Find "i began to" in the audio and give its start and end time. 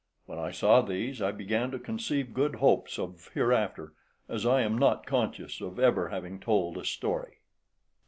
1.21-1.77